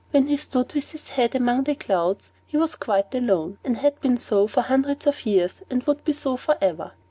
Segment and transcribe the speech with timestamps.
[0.09, 4.01] When he stood with his head among the clouds, he was quite alone, and had
[4.01, 6.93] been so for hundreds of years, and would be so forever.